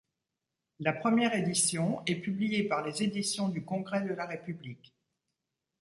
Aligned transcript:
La 0.79 0.93
première 0.93 1.35
édition 1.35 2.01
est 2.07 2.15
publiée 2.15 2.63
par 2.63 2.81
les 2.83 3.03
éditions 3.03 3.49
du 3.49 3.63
Congrès 3.63 4.01
de 4.01 4.15
la 4.15 4.25
République. 4.25 4.95